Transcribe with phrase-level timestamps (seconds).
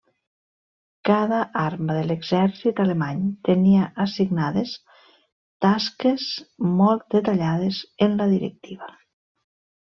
[1.07, 3.19] Cada arma de l'Exèrcit alemany
[3.49, 4.73] tenia assignades
[5.67, 6.27] tasques
[6.81, 8.91] molt detallades en la Directiva.